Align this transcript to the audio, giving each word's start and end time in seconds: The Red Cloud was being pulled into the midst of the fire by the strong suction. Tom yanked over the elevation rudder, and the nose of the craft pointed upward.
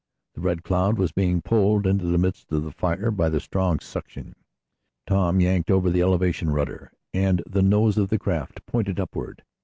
The 0.33 0.41
Red 0.41 0.63
Cloud 0.63 0.97
was 0.97 1.11
being 1.11 1.43
pulled 1.43 1.85
into 1.85 2.07
the 2.07 2.17
midst 2.17 2.51
of 2.51 2.63
the 2.63 2.71
fire 2.71 3.11
by 3.11 3.29
the 3.29 3.39
strong 3.39 3.77
suction. 3.79 4.33
Tom 5.05 5.39
yanked 5.39 5.69
over 5.69 5.91
the 5.91 6.01
elevation 6.01 6.49
rudder, 6.49 6.91
and 7.13 7.43
the 7.47 7.61
nose 7.61 7.99
of 7.99 8.09
the 8.09 8.17
craft 8.17 8.65
pointed 8.65 8.99
upward. 8.99 9.43